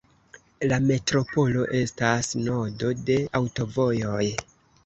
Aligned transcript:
La 0.71 0.79
metropolo 0.91 1.67
estas 1.81 2.31
nodo 2.47 2.91
de 3.11 3.19
aŭtovojoj. 3.41 4.27